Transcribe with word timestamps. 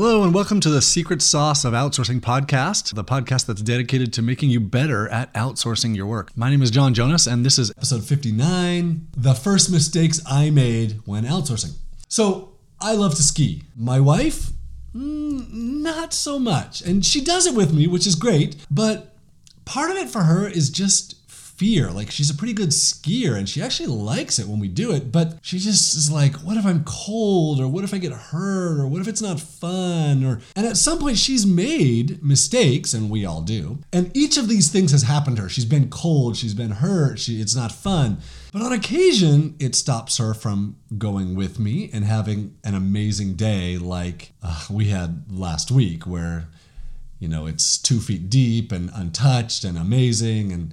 Hello, 0.00 0.22
and 0.22 0.32
welcome 0.32 0.60
to 0.60 0.70
the 0.70 0.80
Secret 0.80 1.20
Sauce 1.20 1.64
of 1.64 1.72
Outsourcing 1.72 2.20
podcast, 2.20 2.94
the 2.94 3.02
podcast 3.02 3.46
that's 3.46 3.62
dedicated 3.62 4.12
to 4.12 4.22
making 4.22 4.48
you 4.48 4.60
better 4.60 5.08
at 5.08 5.34
outsourcing 5.34 5.96
your 5.96 6.06
work. 6.06 6.30
My 6.36 6.50
name 6.50 6.62
is 6.62 6.70
John 6.70 6.94
Jonas, 6.94 7.26
and 7.26 7.44
this 7.44 7.58
is 7.58 7.72
episode 7.72 8.04
59 8.04 9.08
The 9.16 9.34
First 9.34 9.72
Mistakes 9.72 10.20
I 10.24 10.50
Made 10.50 11.00
When 11.04 11.24
Outsourcing. 11.24 11.72
So, 12.06 12.52
I 12.80 12.94
love 12.94 13.16
to 13.16 13.24
ski. 13.24 13.64
My 13.74 13.98
wife, 13.98 14.50
mm, 14.94 15.52
not 15.52 16.14
so 16.14 16.38
much. 16.38 16.80
And 16.80 17.04
she 17.04 17.20
does 17.20 17.48
it 17.48 17.56
with 17.56 17.74
me, 17.74 17.88
which 17.88 18.06
is 18.06 18.14
great, 18.14 18.54
but 18.70 19.16
part 19.64 19.90
of 19.90 19.96
it 19.96 20.08
for 20.08 20.22
her 20.22 20.46
is 20.46 20.70
just 20.70 21.16
fear. 21.58 21.90
Like 21.90 22.10
she's 22.10 22.30
a 22.30 22.34
pretty 22.34 22.52
good 22.52 22.68
skier 22.70 23.36
and 23.36 23.48
she 23.48 23.60
actually 23.60 23.88
likes 23.88 24.38
it 24.38 24.46
when 24.46 24.60
we 24.60 24.68
do 24.68 24.92
it, 24.92 25.10
but 25.10 25.38
she 25.42 25.58
just 25.58 25.96
is 25.96 26.10
like, 26.10 26.34
what 26.36 26.56
if 26.56 26.64
I'm 26.64 26.84
cold 26.84 27.60
or 27.60 27.66
what 27.66 27.82
if 27.82 27.92
I 27.92 27.98
get 27.98 28.12
hurt 28.12 28.78
or 28.80 28.86
what 28.86 29.00
if 29.00 29.08
it's 29.08 29.20
not 29.20 29.40
fun 29.40 30.24
or 30.24 30.40
and 30.54 30.66
at 30.66 30.76
some 30.76 31.00
point 31.00 31.18
she's 31.18 31.44
made 31.44 32.22
mistakes 32.22 32.94
and 32.94 33.10
we 33.10 33.26
all 33.26 33.42
do. 33.42 33.78
And 33.92 34.16
each 34.16 34.36
of 34.36 34.48
these 34.48 34.70
things 34.70 34.92
has 34.92 35.02
happened 35.02 35.36
to 35.36 35.42
her. 35.42 35.48
She's 35.48 35.64
been 35.64 35.90
cold, 35.90 36.36
she's 36.36 36.54
been 36.54 36.70
hurt, 36.70 37.18
she 37.18 37.40
it's 37.40 37.56
not 37.56 37.72
fun. 37.72 38.18
But 38.52 38.62
on 38.62 38.72
occasion, 38.72 39.56
it 39.58 39.74
stops 39.74 40.16
her 40.18 40.32
from 40.32 40.76
going 40.96 41.34
with 41.34 41.58
me 41.58 41.90
and 41.92 42.04
having 42.04 42.56
an 42.64 42.74
amazing 42.74 43.34
day 43.34 43.76
like 43.76 44.32
uh, 44.42 44.64
we 44.70 44.86
had 44.86 45.24
last 45.30 45.70
week 45.70 46.06
where 46.06 46.48
you 47.18 47.28
know 47.28 47.46
it's 47.46 47.76
two 47.76 48.00
feet 48.00 48.30
deep 48.30 48.70
and 48.70 48.90
untouched 48.94 49.64
and 49.64 49.76
amazing 49.76 50.52
and 50.52 50.72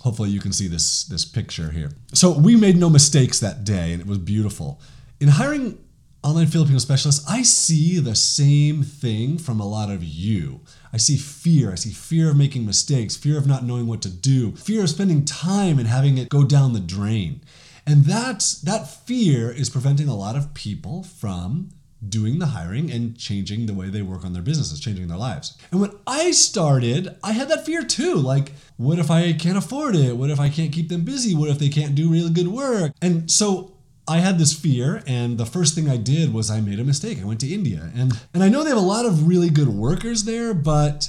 Hopefully 0.00 0.30
you 0.30 0.40
can 0.40 0.52
see 0.52 0.66
this, 0.66 1.04
this 1.04 1.24
picture 1.24 1.70
here. 1.70 1.90
So 2.14 2.36
we 2.36 2.56
made 2.56 2.76
no 2.76 2.88
mistakes 2.88 3.38
that 3.40 3.64
day 3.64 3.92
and 3.92 4.00
it 4.00 4.06
was 4.06 4.18
beautiful. 4.18 4.80
In 5.20 5.28
hiring 5.28 5.78
online 6.22 6.46
Filipino 6.46 6.78
specialists, 6.78 7.24
I 7.28 7.42
see 7.42 7.98
the 7.98 8.14
same 8.14 8.82
thing 8.82 9.38
from 9.38 9.60
a 9.60 9.66
lot 9.66 9.90
of 9.90 10.02
you. 10.02 10.60
I 10.92 10.96
see 10.96 11.16
fear. 11.16 11.72
I 11.72 11.74
see 11.74 11.90
fear 11.90 12.30
of 12.30 12.36
making 12.36 12.66
mistakes, 12.66 13.16
fear 13.16 13.38
of 13.38 13.46
not 13.46 13.64
knowing 13.64 13.86
what 13.86 14.02
to 14.02 14.10
do, 14.10 14.52
fear 14.56 14.82
of 14.82 14.90
spending 14.90 15.24
time 15.24 15.78
and 15.78 15.86
having 15.86 16.18
it 16.18 16.28
go 16.28 16.44
down 16.44 16.72
the 16.72 16.80
drain. 16.80 17.42
And 17.86 18.04
that's 18.04 18.60
that 18.62 18.88
fear 18.88 19.50
is 19.50 19.70
preventing 19.70 20.08
a 20.08 20.16
lot 20.16 20.36
of 20.36 20.54
people 20.54 21.02
from 21.02 21.70
doing 22.08 22.38
the 22.38 22.46
hiring 22.46 22.90
and 22.90 23.18
changing 23.18 23.66
the 23.66 23.74
way 23.74 23.88
they 23.88 24.02
work 24.02 24.24
on 24.24 24.32
their 24.32 24.42
businesses, 24.42 24.80
changing 24.80 25.08
their 25.08 25.18
lives. 25.18 25.56
And 25.70 25.80
when 25.80 25.92
I 26.06 26.30
started, 26.30 27.16
I 27.22 27.32
had 27.32 27.48
that 27.48 27.66
fear 27.66 27.84
too. 27.84 28.14
Like, 28.14 28.52
what 28.76 28.98
if 28.98 29.10
I 29.10 29.32
can't 29.34 29.58
afford 29.58 29.94
it? 29.94 30.16
What 30.16 30.30
if 30.30 30.40
I 30.40 30.48
can't 30.48 30.72
keep 30.72 30.88
them 30.88 31.04
busy? 31.04 31.34
What 31.34 31.50
if 31.50 31.58
they 31.58 31.68
can't 31.68 31.94
do 31.94 32.10
really 32.10 32.30
good 32.30 32.48
work? 32.48 32.92
And 33.02 33.30
so 33.30 33.74
I 34.08 34.18
had 34.18 34.38
this 34.38 34.52
fear, 34.52 35.04
and 35.06 35.38
the 35.38 35.46
first 35.46 35.74
thing 35.74 35.88
I 35.88 35.96
did 35.96 36.34
was 36.34 36.50
I 36.50 36.60
made 36.60 36.80
a 36.80 36.84
mistake. 36.84 37.20
I 37.20 37.24
went 37.24 37.40
to 37.40 37.48
India. 37.48 37.92
And 37.94 38.12
and 38.34 38.42
I 38.42 38.48
know 38.48 38.64
they 38.64 38.70
have 38.70 38.78
a 38.78 38.80
lot 38.80 39.06
of 39.06 39.28
really 39.28 39.50
good 39.50 39.68
workers 39.68 40.24
there, 40.24 40.54
but 40.54 41.08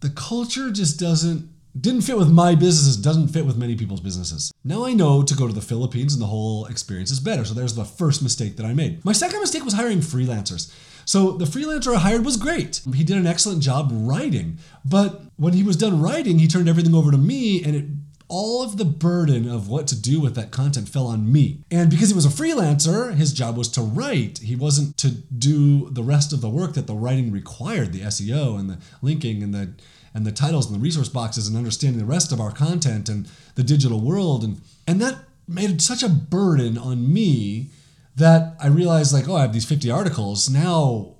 the 0.00 0.10
culture 0.10 0.70
just 0.70 0.98
doesn't 0.98 1.49
didn't 1.78 2.02
fit 2.02 2.18
with 2.18 2.30
my 2.30 2.54
businesses, 2.54 2.96
doesn't 2.96 3.28
fit 3.28 3.46
with 3.46 3.56
many 3.56 3.76
people's 3.76 4.00
businesses. 4.00 4.52
Now 4.64 4.84
I 4.84 4.92
know 4.92 5.22
to 5.22 5.34
go 5.34 5.46
to 5.46 5.52
the 5.52 5.60
Philippines 5.60 6.12
and 6.12 6.22
the 6.22 6.26
whole 6.26 6.66
experience 6.66 7.10
is 7.10 7.20
better. 7.20 7.44
So 7.44 7.54
there's 7.54 7.74
the 7.74 7.84
first 7.84 8.22
mistake 8.22 8.56
that 8.56 8.66
I 8.66 8.74
made. 8.74 9.04
My 9.04 9.12
second 9.12 9.40
mistake 9.40 9.64
was 9.64 9.74
hiring 9.74 9.98
freelancers. 9.98 10.72
So 11.04 11.32
the 11.32 11.44
freelancer 11.44 11.94
I 11.94 11.98
hired 11.98 12.24
was 12.24 12.36
great. 12.36 12.80
He 12.94 13.04
did 13.04 13.16
an 13.16 13.26
excellent 13.26 13.62
job 13.62 13.90
writing, 13.92 14.58
but 14.84 15.22
when 15.36 15.54
he 15.54 15.62
was 15.62 15.76
done 15.76 16.00
writing, 16.00 16.38
he 16.38 16.46
turned 16.46 16.68
everything 16.68 16.94
over 16.94 17.10
to 17.10 17.18
me 17.18 17.64
and 17.64 17.74
it 17.74 17.84
all 18.30 18.62
of 18.62 18.76
the 18.76 18.84
burden 18.84 19.48
of 19.48 19.68
what 19.68 19.88
to 19.88 20.00
do 20.00 20.20
with 20.20 20.36
that 20.36 20.52
content 20.52 20.88
fell 20.88 21.08
on 21.08 21.30
me. 21.30 21.64
And 21.70 21.90
because 21.90 22.08
he 22.08 22.14
was 22.14 22.24
a 22.24 22.28
freelancer, 22.28 23.12
his 23.14 23.32
job 23.32 23.58
was 23.58 23.68
to 23.70 23.82
write. 23.82 24.38
He 24.38 24.54
wasn't 24.54 24.96
to 24.98 25.10
do 25.10 25.90
the 25.90 26.04
rest 26.04 26.32
of 26.32 26.40
the 26.40 26.48
work 26.48 26.74
that 26.74 26.86
the 26.86 26.94
writing 26.94 27.32
required, 27.32 27.92
the 27.92 28.02
SEO 28.02 28.58
and 28.58 28.70
the 28.70 28.78
linking 29.02 29.42
and 29.42 29.52
the 29.52 29.72
and 30.14 30.26
the 30.26 30.32
titles 30.32 30.66
and 30.66 30.74
the 30.74 30.82
resource 30.82 31.08
boxes 31.08 31.46
and 31.46 31.56
understanding 31.56 31.98
the 31.98 32.04
rest 32.04 32.32
of 32.32 32.40
our 32.40 32.50
content 32.50 33.08
and 33.08 33.28
the 33.54 33.62
digital 33.62 34.00
world 34.00 34.42
and 34.42 34.60
and 34.86 35.00
that 35.00 35.18
made 35.46 35.80
such 35.80 36.02
a 36.02 36.08
burden 36.08 36.76
on 36.76 37.12
me 37.12 37.70
that 38.16 38.56
I 38.60 38.66
realized 38.66 39.12
like 39.12 39.28
oh 39.28 39.36
I 39.36 39.42
have 39.42 39.52
these 39.52 39.64
50 39.64 39.88
articles 39.90 40.50
now 40.50 41.14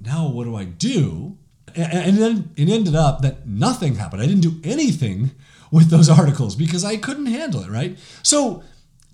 now 0.00 0.28
what 0.28 0.44
do 0.44 0.54
I 0.54 0.64
do 0.64 1.38
and, 1.74 1.92
and 1.92 2.18
then 2.18 2.50
it 2.56 2.68
ended 2.68 2.94
up 2.94 3.22
that 3.22 3.48
nothing 3.48 3.96
happened 3.96 4.22
I 4.22 4.26
didn't 4.26 4.42
do 4.42 4.60
anything 4.62 5.32
with 5.70 5.90
those 5.90 6.08
articles 6.08 6.56
because 6.56 6.84
I 6.84 6.96
couldn't 6.96 7.26
handle 7.26 7.62
it 7.62 7.70
right 7.70 7.98
so 8.22 8.62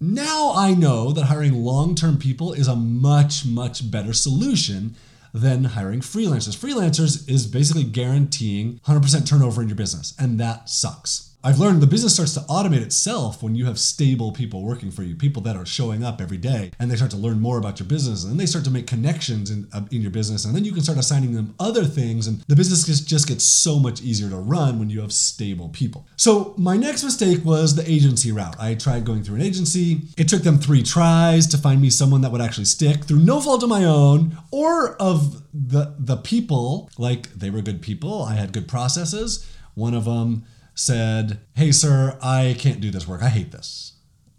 now 0.01 0.53
I 0.55 0.75
know 0.75 1.13
that 1.13 1.27
hiring 1.27 1.55
long-term 1.55 2.19
people 2.19 2.53
is 2.53 2.67
a 2.67 2.75
much 2.75 3.47
much 3.47 3.91
better 3.91 4.13
solution 4.13 4.97
than 5.33 5.65
hiring 5.65 6.01
freelancers. 6.01 6.57
Freelancers 6.57 7.29
is 7.29 7.47
basically 7.47 7.85
guaranteeing 7.85 8.81
100% 8.87 9.27
turnover 9.27 9.63
in 9.63 9.69
your 9.69 9.77
business, 9.77 10.15
and 10.19 10.39
that 10.39 10.69
sucks. 10.69 11.32
I've 11.45 11.59
learned 11.59 11.83
the 11.83 11.89
business 11.89 12.15
starts 12.15 12.35
to 12.35 12.41
automate 12.43 12.83
itself 12.83 13.43
when 13.43 13.57
you 13.57 13.67
have 13.67 13.79
stable 13.79 14.31
people 14.31 14.63
working 14.63 14.93
for 14.93 15.03
you, 15.03 15.17
people 15.17 15.43
that 15.43 15.57
are 15.57 15.67
showing 15.67 16.05
up 16.05 16.21
every 16.21 16.37
day, 16.37 16.71
and 16.79 16.89
they 16.89 16.95
start 16.95 17.11
to 17.11 17.17
learn 17.17 17.41
more 17.41 17.59
about 17.59 17.81
your 17.81 17.89
business, 17.89 18.23
and 18.23 18.31
then 18.31 18.39
they 18.39 18.47
start 18.47 18.65
to 18.67 18.71
make 18.71 18.87
connections 18.87 19.51
in, 19.51 19.67
uh, 19.73 19.81
in 19.91 20.03
your 20.03 20.13
business, 20.13 20.45
and 20.45 20.55
then 20.55 20.65
you 20.65 20.71
can 20.71 20.83
start 20.83 20.99
assigning 20.99 21.33
them 21.33 21.53
other 21.59 21.85
things, 21.85 22.29
and 22.29 22.43
the 22.47 22.55
business 22.55 22.85
just, 22.85 23.27
gets 23.27 23.45
so 23.45 23.79
much 23.79 24.03
easier 24.03 24.29
to 24.29 24.37
run 24.37 24.79
when 24.79 24.91
you 24.91 25.01
have 25.01 25.13
stable 25.13 25.69
people. 25.69 26.07
So 26.17 26.55
my 26.57 26.77
next 26.77 27.03
mistake 27.03 27.45
was 27.45 27.75
the 27.75 27.89
agency 27.91 28.31
route. 28.31 28.57
I 28.61 28.75
tried 28.75 29.05
going 29.05 29.23
through 29.23 29.37
an 29.37 29.43
agency. 29.43 30.03
It 30.17 30.29
took 30.29 30.43
them 30.43 30.59
three 30.59 30.83
tries 30.83 31.47
to 31.49 31.59
find 31.59 31.81
me 31.81 31.91
someone 31.91 32.21
that 32.21 32.33
would 32.33 32.41
actually 32.41 32.65
stick 32.65 33.05
through 33.05 33.21
no 33.21 33.41
fault 33.41 33.63
of 33.63 33.69
my 33.69 33.85
own 33.85 34.37
or 34.51 34.97
of 34.97 35.43
the 35.53 35.95
the 35.99 36.17
people. 36.17 36.91
Like 36.99 37.33
they 37.33 37.51
were 37.51 37.63
good 37.63 37.81
people. 37.81 38.23
I 38.23 38.35
had 38.35 38.53
good 38.53 38.67
processes. 38.67 39.49
One 39.75 39.95
of 39.95 40.05
them 40.05 40.45
said, 40.75 41.41
Hey, 41.55 41.73
sir, 41.73 42.19
I 42.23 42.57
can't 42.59 42.81
do 42.81 42.91
this 42.91 43.07
work. 43.07 43.23
I 43.23 43.29
hate 43.29 43.53
this. 43.53 43.93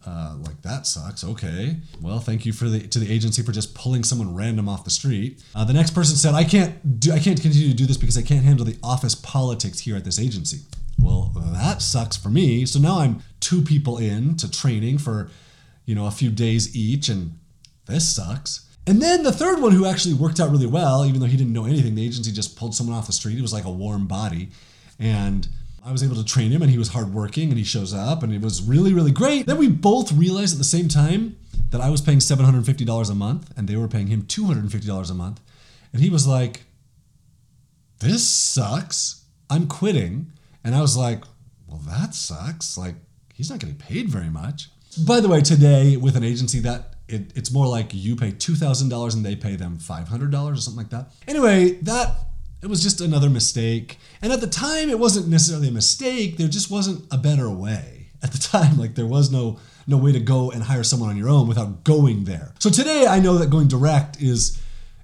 Uh, 0.05 0.35
like 0.41 0.61
that 0.63 0.85
sucks. 0.85 1.23
Okay. 1.23 1.77
Well, 2.01 2.19
thank 2.19 2.45
you 2.45 2.51
for 2.51 2.67
the 2.67 2.85
to 2.87 2.99
the 2.99 3.09
agency 3.09 3.41
for 3.41 3.53
just 3.53 3.73
pulling 3.73 4.03
someone 4.03 4.35
random 4.35 4.67
off 4.67 4.83
the 4.83 4.89
street. 4.89 5.41
Uh, 5.55 5.63
the 5.63 5.71
next 5.71 5.91
person 5.91 6.17
said, 6.17 6.33
"I 6.33 6.43
can't 6.43 6.99
do 6.99 7.13
I 7.13 7.19
can't 7.19 7.41
continue 7.41 7.69
to 7.69 7.73
do 7.73 7.85
this 7.85 7.95
because 7.95 8.17
I 8.17 8.21
can't 8.21 8.43
handle 8.43 8.65
the 8.65 8.77
office 8.83 9.15
politics 9.15 9.79
here 9.79 9.95
at 9.95 10.03
this 10.03 10.19
agency." 10.19 10.59
Well, 11.01 11.31
that 11.35 11.81
sucks 11.81 12.17
for 12.17 12.29
me. 12.29 12.65
So 12.65 12.79
now 12.79 12.99
I'm 12.99 13.23
two 13.39 13.61
people 13.61 13.97
in 13.97 14.35
to 14.37 14.51
training 14.51 14.97
for, 14.97 15.29
you 15.85 15.95
know, 15.95 16.05
a 16.05 16.11
few 16.11 16.29
days 16.29 16.75
each, 16.75 17.09
and 17.09 17.39
this 17.85 18.07
sucks. 18.07 18.67
And 18.85 19.01
then 19.01 19.23
the 19.23 19.31
third 19.31 19.61
one, 19.61 19.71
who 19.71 19.85
actually 19.85 20.13
worked 20.13 20.39
out 20.39 20.51
really 20.51 20.67
well, 20.67 21.05
even 21.05 21.21
though 21.21 21.27
he 21.27 21.37
didn't 21.37 21.53
know 21.53 21.65
anything, 21.65 21.95
the 21.95 22.05
agency 22.05 22.31
just 22.31 22.57
pulled 22.57 22.75
someone 22.75 22.95
off 22.97 23.07
the 23.07 23.13
street. 23.13 23.37
It 23.37 23.41
was 23.41 23.53
like 23.53 23.63
a 23.63 23.71
warm 23.71 24.05
body, 24.07 24.49
and 24.99 25.47
I 25.85 25.91
was 25.91 26.01
able 26.01 26.15
to 26.15 26.23
train 26.23 26.51
him 26.51 26.61
and 26.61 26.71
he 26.71 26.77
was 26.77 26.89
hardworking 26.89 27.49
and 27.49 27.57
he 27.57 27.63
shows 27.65 27.93
up 27.93 28.23
and 28.23 28.33
it 28.33 28.41
was 28.41 28.61
really, 28.61 28.93
really 28.93 29.11
great. 29.11 29.45
Then 29.45 29.57
we 29.57 29.67
both 29.67 30.13
realized 30.13 30.53
at 30.53 30.57
the 30.57 30.63
same 30.63 30.87
time 30.87 31.35
that 31.71 31.81
I 31.81 31.89
was 31.89 31.99
paying 31.99 32.19
$750 32.19 33.09
a 33.11 33.15
month 33.15 33.51
and 33.57 33.67
they 33.67 33.75
were 33.75 33.89
paying 33.89 34.07
him 34.07 34.23
$250 34.23 35.11
a 35.11 35.13
month. 35.13 35.41
And 35.91 36.01
he 36.01 36.09
was 36.09 36.25
like, 36.25 36.63
This 37.99 38.25
sucks. 38.25 39.25
I'm 39.49 39.67
quitting. 39.67 40.31
And 40.63 40.73
I 40.73 40.79
was 40.79 40.95
like, 40.95 41.23
Well, 41.67 41.81
that 41.87 42.15
sucks. 42.15 42.77
Like, 42.77 42.95
he's 43.33 43.49
not 43.49 43.59
getting 43.59 43.75
paid 43.75 44.07
very 44.07 44.29
much. 44.29 44.69
By 45.05 45.19
the 45.19 45.27
way, 45.27 45.41
today 45.41 45.97
with 45.97 46.15
an 46.15 46.23
agency 46.23 46.59
that 46.61 46.95
it, 47.09 47.35
it's 47.35 47.51
more 47.51 47.67
like 47.67 47.93
you 47.93 48.15
pay 48.15 48.31
$2,000 48.31 49.13
and 49.13 49.25
they 49.25 49.35
pay 49.35 49.57
them 49.57 49.77
$500 49.77 50.53
or 50.53 50.55
something 50.55 50.77
like 50.77 50.91
that. 50.91 51.11
Anyway, 51.27 51.71
that 51.81 52.15
it 52.63 52.69
was 52.69 52.81
just 52.81 53.01
another 53.01 53.29
mistake. 53.29 53.99
And 54.21 54.31
at 54.31 54.39
the 54.39 54.47
time, 54.47 54.89
it 54.89 54.97
wasn't 54.97 55.27
necessarily 55.27 55.67
a 55.67 55.71
mistake. 55.71 56.37
There 56.37 56.47
just 56.47 56.71
wasn't 56.71 57.05
a 57.11 57.17
better 57.17 57.49
way. 57.49 58.07
At 58.23 58.31
the 58.31 58.37
time, 58.53 58.77
like 58.77 58.95
there 58.95 59.05
was 59.05 59.31
no 59.31 59.59
no 59.85 59.97
way 59.97 60.13
to 60.13 60.19
go 60.21 60.49
and 60.49 60.63
hire 60.63 60.83
someone 60.83 61.09
on 61.09 61.17
your 61.17 61.27
own 61.27 61.45
without 61.45 61.83
going 61.83 62.23
there. 62.23 62.53
So 62.59 62.69
today, 62.69 63.05
I 63.05 63.19
know 63.19 63.37
that 63.37 63.49
going 63.49 63.67
direct 63.67 64.21
is 64.21 64.61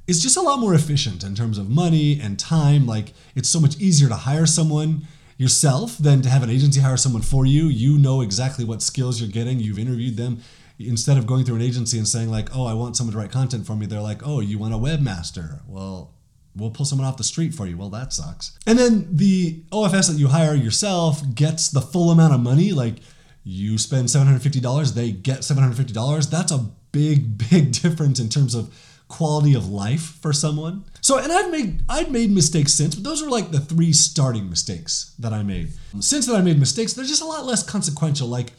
is 0.08 0.24
just 0.24 0.38
a 0.38 0.42
lot 0.42 0.60
more 0.60 0.74
efficient 0.74 1.24
in 1.24 1.36
terms 1.36 1.58
of 1.58 1.70
money 1.70 2.20
and 2.22 2.40
time. 2.40 2.88
Like 2.88 3.14
it's 3.36 3.50
so 3.50 3.60
much 3.60 3.78
easier 3.78 4.08
to 4.08 4.16
hire 4.16 4.46
someone 4.46 5.06
yourself 5.38 5.98
than 5.98 6.22
to 6.22 6.30
have 6.30 6.44
an 6.44 6.50
agency 6.50 6.80
hire 6.80 6.98
someone 6.98 7.22
for 7.22 7.46
you. 7.46 7.66
You 7.66 7.98
know 7.98 8.22
exactly 8.22 8.64
what 8.64 8.82
skills 8.82 9.20
you're 9.20 9.30
getting. 9.30 9.60
You've 9.60 9.80
interviewed 9.80 10.16
them. 10.16 10.42
Instead 10.80 11.18
of 11.18 11.28
going 11.28 11.44
through 11.44 11.58
an 11.58 11.62
agency 11.62 11.98
and 11.98 12.08
saying 12.08 12.32
like, 12.32 12.56
"Oh, 12.56 12.66
I 12.66 12.74
want 12.74 12.96
someone 12.96 13.12
to 13.12 13.20
write 13.20 13.32
content 13.32 13.68
for 13.68 13.76
me," 13.76 13.86
they're 13.86 14.00
like, 14.00 14.26
"Oh, 14.26 14.40
you 14.40 14.58
want 14.58 14.74
a 14.74 14.78
webmaster?" 14.78 15.60
Well, 15.68 16.14
we'll 16.56 16.72
pull 16.72 16.86
someone 16.86 17.08
off 17.08 17.18
the 17.18 17.24
street 17.24 17.54
for 17.54 17.68
you. 17.68 17.78
Well, 17.78 17.90
that 17.90 18.14
sucks. 18.14 18.58
And 18.66 18.78
then 18.78 19.08
the 19.16 19.64
OFS 19.72 20.10
that 20.10 20.18
you 20.18 20.28
hire 20.28 20.56
yourself 20.56 21.22
gets 21.36 21.70
the 21.70 21.82
full 21.82 22.12
amount 22.12 22.34
of 22.34 22.40
money. 22.40 22.72
Like 22.72 22.96
you 23.44 23.78
spend 23.78 24.08
$750, 24.08 24.94
they 24.94 25.12
get 25.12 25.40
$750. 25.40 26.30
That's 26.30 26.52
a 26.52 26.70
big, 26.92 27.38
big 27.50 27.72
difference 27.72 28.20
in 28.20 28.30
terms 28.30 28.56
of 28.56 28.74
quality 29.08 29.56
of 29.56 29.68
life 29.68 30.18
for 30.22 30.32
someone. 30.32 30.86
So, 31.02 31.18
and 31.18 31.32
I've 31.32 31.50
made 31.52 31.84
I've 31.90 32.12
made 32.12 32.32
mistakes 32.32 32.74
since, 32.74 32.96
but 32.96 33.04
those 33.04 33.24
are 33.24 33.30
like 33.30 33.52
the 33.52 33.60
three 33.60 33.92
starting 33.92 34.50
mistakes 34.50 35.16
that 35.20 35.34
I 35.34 35.44
made. 35.44 35.70
Since 36.00 36.28
that 36.28 36.36
I 36.36 36.42
made 36.42 36.60
mistakes, 36.60 36.94
they're 36.94 37.06
just 37.06 37.24
a 37.24 37.26
lot 37.26 37.46
less 37.46 37.64
consequential. 37.64 38.28
Like 38.28 38.54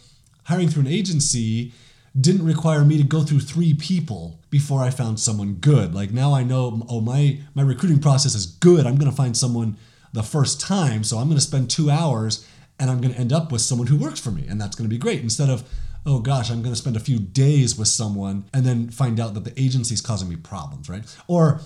hiring 0.44 0.68
through 0.68 0.82
an 0.82 0.88
agency 0.88 1.72
didn't 2.18 2.44
require 2.44 2.84
me 2.84 2.96
to 2.96 3.04
go 3.04 3.22
through 3.22 3.40
three 3.40 3.74
people 3.74 4.40
before 4.50 4.82
I 4.82 4.90
found 4.90 5.20
someone 5.20 5.54
good. 5.54 5.94
Like 5.94 6.10
now 6.10 6.34
I 6.34 6.42
know, 6.42 6.84
oh, 6.88 7.00
my, 7.00 7.38
my 7.54 7.62
recruiting 7.62 8.00
process 8.00 8.34
is 8.34 8.46
good. 8.46 8.86
I'm 8.86 8.96
to 9.10 9.16
find 9.16 9.36
someone 9.36 9.76
the 10.12 10.22
first 10.22 10.60
time. 10.60 11.04
So 11.04 11.18
I'm 11.18 11.28
to 11.38 11.44
spend 11.44 11.70
two 11.70 11.90
hours 11.90 12.46
and 12.78 12.90
I'm 12.90 13.00
to 13.14 13.18
end 13.20 13.32
up 13.32 13.52
with 13.52 13.60
someone 13.60 13.86
who 13.86 13.96
works 13.96 14.18
for 14.18 14.30
me. 14.30 14.44
And 14.48 14.60
that's 14.60 14.74
to 14.88 14.92
be 14.92 14.98
great. 14.98 15.20
Instead 15.20 15.50
of, 15.50 15.68
oh 16.04 16.18
gosh, 16.18 16.50
I'm 16.50 16.62
to 16.74 16.80
spend 16.80 16.96
a 16.96 17.00
few 17.00 17.18
days 17.20 17.78
with 17.78 17.88
someone 17.88 18.44
and 18.52 18.64
then 18.64 18.88
find 18.88 19.20
out 19.20 19.34
that 19.34 19.44
the 19.44 19.60
agency 19.60 19.94
is 19.94 20.00
causing 20.00 20.28
me 20.28 20.36
problems, 20.36 20.88
right? 20.88 21.04
Or 21.28 21.60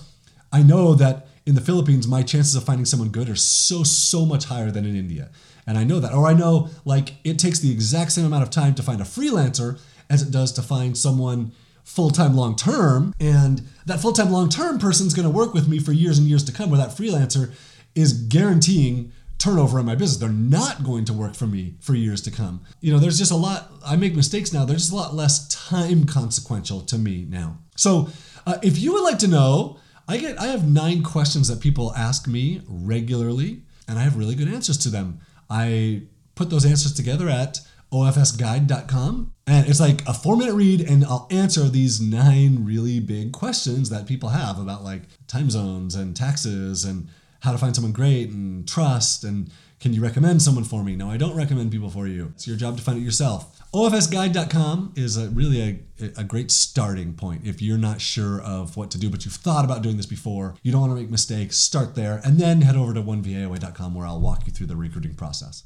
I 0.51 0.61
know 0.61 0.93
that 0.95 1.27
in 1.47 1.55
the 1.55 1.61
Philippines, 1.61 2.07
my 2.07 2.21
chances 2.21 2.55
of 2.55 2.63
finding 2.63 2.85
someone 2.85 3.09
good 3.09 3.29
are 3.29 3.35
so, 3.35 3.83
so 3.83 4.25
much 4.25 4.45
higher 4.45 4.69
than 4.69 4.85
in 4.85 4.95
India. 4.95 5.31
And 5.65 5.77
I 5.77 5.83
know 5.83 5.99
that. 5.99 6.13
Or 6.13 6.27
I 6.27 6.33
know 6.33 6.69
like 6.85 7.15
it 7.23 7.39
takes 7.39 7.59
the 7.59 7.71
exact 7.71 8.11
same 8.11 8.25
amount 8.25 8.43
of 8.43 8.51
time 8.51 8.75
to 8.75 8.83
find 8.83 9.01
a 9.01 9.05
freelancer 9.05 9.79
as 10.09 10.21
it 10.21 10.31
does 10.31 10.51
to 10.53 10.61
find 10.61 10.97
someone 10.97 11.51
full 11.83 12.09
time 12.09 12.35
long 12.35 12.55
term. 12.55 13.13
And 13.19 13.61
that 13.85 13.99
full 13.99 14.13
time 14.13 14.31
long 14.31 14.49
term 14.49 14.79
person's 14.79 15.13
going 15.13 15.27
to 15.27 15.33
work 15.33 15.53
with 15.53 15.67
me 15.67 15.79
for 15.79 15.91
years 15.91 16.17
and 16.17 16.27
years 16.27 16.43
to 16.45 16.51
come, 16.51 16.69
where 16.69 16.79
that 16.79 16.89
freelancer 16.89 17.53
is 17.93 18.13
guaranteeing 18.13 19.11
turnover 19.37 19.79
in 19.79 19.85
my 19.85 19.95
business. 19.95 20.17
They're 20.17 20.29
not 20.29 20.83
going 20.83 21.05
to 21.05 21.13
work 21.13 21.35
for 21.35 21.47
me 21.47 21.75
for 21.79 21.93
years 21.93 22.21
to 22.21 22.31
come. 22.31 22.63
You 22.81 22.93
know, 22.93 22.99
there's 22.99 23.17
just 23.17 23.31
a 23.31 23.35
lot, 23.35 23.71
I 23.85 23.95
make 23.95 24.15
mistakes 24.15 24.53
now. 24.53 24.65
There's 24.65 24.83
just 24.83 24.93
a 24.93 24.95
lot 24.95 25.13
less 25.13 25.47
time 25.47 26.05
consequential 26.05 26.81
to 26.81 26.97
me 26.97 27.25
now. 27.29 27.59
So 27.75 28.09
uh, 28.47 28.57
if 28.63 28.79
you 28.79 28.93
would 28.93 29.03
like 29.03 29.19
to 29.19 29.27
know, 29.27 29.77
I 30.07 30.17
get 30.17 30.39
I 30.39 30.47
have 30.47 30.69
nine 30.69 31.01
questions 31.03 31.47
that 31.47 31.59
people 31.59 31.93
ask 31.95 32.27
me 32.27 32.61
regularly, 32.67 33.63
and 33.87 33.97
I 33.97 34.03
have 34.03 34.17
really 34.17 34.35
good 34.35 34.47
answers 34.47 34.77
to 34.79 34.89
them. 34.89 35.19
I 35.49 36.03
put 36.35 36.49
those 36.49 36.65
answers 36.65 36.93
together 36.93 37.27
at 37.27 37.59
ofsguide.com. 37.91 39.31
And 39.47 39.67
it's 39.67 39.79
like 39.79 40.07
a 40.07 40.13
four 40.13 40.35
minute 40.35 40.55
read, 40.55 40.81
and 40.81 41.05
I'll 41.05 41.27
answer 41.29 41.69
these 41.69 42.01
nine 42.01 42.65
really 42.65 42.99
big 42.99 43.31
questions 43.31 43.89
that 43.89 44.07
people 44.07 44.29
have 44.29 44.59
about 44.59 44.83
like 44.83 45.03
time 45.27 45.49
zones 45.49 45.95
and 45.95 46.15
taxes 46.15 46.83
and 46.83 47.07
how 47.41 47.51
to 47.51 47.57
find 47.57 47.75
someone 47.75 47.93
great 47.93 48.29
and 48.31 48.67
trust 48.67 49.23
and 49.23 49.51
can 49.85 49.93
you 49.93 50.01
recommend 50.01 50.41
someone 50.41 50.63
for 50.63 50.83
me? 50.83 50.95
No, 50.95 51.11
I 51.11 51.17
don't 51.17 51.35
recommend 51.35 51.71
people 51.71 51.91
for 51.91 52.07
you. 52.07 52.31
It's 52.33 52.47
your 52.47 52.57
job 52.57 52.77
to 52.77 52.81
find 52.81 52.97
it 52.97 53.01
yourself. 53.01 53.61
OFSguide.com 53.71 54.93
is 54.95 55.15
a, 55.15 55.29
really 55.29 55.61
a, 56.01 56.05
a 56.17 56.23
great 56.23 56.49
starting 56.49 57.13
point 57.13 57.41
if 57.45 57.61
you're 57.61 57.77
not 57.77 58.01
sure 58.01 58.41
of 58.41 58.77
what 58.77 58.89
to 58.91 58.97
do, 58.97 59.11
but 59.11 59.25
you've 59.25 59.35
thought 59.35 59.63
about 59.63 59.83
doing 59.83 59.97
this 59.97 60.07
before. 60.07 60.55
You 60.63 60.71
don't 60.71 60.81
want 60.81 60.93
to 60.93 60.95
make 60.99 61.11
mistakes. 61.11 61.57
Start 61.57 61.93
there 61.93 62.19
and 62.23 62.39
then 62.39 62.61
head 62.61 62.75
over 62.75 62.95
to 62.95 63.01
OneVAAway.com 63.01 63.93
where 63.93 64.07
I'll 64.07 64.21
walk 64.21 64.47
you 64.47 64.53
through 64.53 64.65
the 64.67 64.75
recruiting 64.75 65.13
process. 65.13 65.65